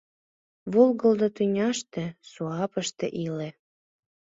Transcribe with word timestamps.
Волгыдо 0.73 1.27
тӱняште, 1.35 2.03
суапыште 2.29 3.07
иле! 3.25 3.49